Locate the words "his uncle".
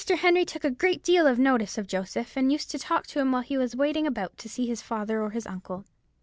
5.29-5.85